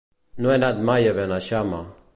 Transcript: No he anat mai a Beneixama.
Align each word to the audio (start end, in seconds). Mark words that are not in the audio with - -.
No 0.45 0.53
he 0.53 0.55
anat 0.61 0.81
mai 0.91 1.09
a 1.09 1.13
Beneixama. 1.19 1.87